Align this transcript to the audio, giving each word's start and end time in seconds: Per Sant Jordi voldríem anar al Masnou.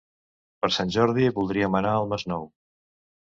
Per 0.63 0.69
Sant 0.77 0.93
Jordi 0.95 1.27
voldríem 1.37 1.77
anar 1.81 1.91
al 1.99 2.09
Masnou. 2.15 2.49